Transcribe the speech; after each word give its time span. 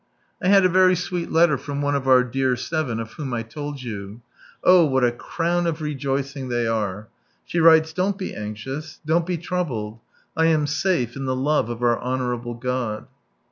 I 0.41 0.47
had 0.47 0.65
a 0.65 0.67
very 0.67 0.95
sweet 0.95 1.31
letter 1.31 1.59
from 1.59 1.83
one 1.83 1.93
of 1.95 2.07
our 2.07 2.23
dear 2.23 2.55
Seven, 2.55 2.99
of 2.99 3.13
whom 3.13 3.35
I 3.35 3.43
told 3.43 3.83
you. 3.83 4.21
Oh, 4.63 4.83
what 4.83 5.03
a 5.03 5.11
crown 5.11 5.67
of 5.67 5.79
rejoicing 5.79 6.49
they 6.49 6.65
are! 6.65 7.07
She 7.45 7.59
writes, 7.59 7.93
"Don't 7.93 8.17
be 8.17 8.33
anxious, 8.33 8.99
don't 9.05 9.27
be 9.27 9.37
troubled; 9.37 9.99
I 10.35 10.47
am 10.47 10.65
safe 10.65 11.15
in 11.15 11.25
the 11.25 11.35
love 11.35 11.69
of 11.69 11.83
our 11.83 12.01
Honourable 12.01 12.55
God." 12.55 13.05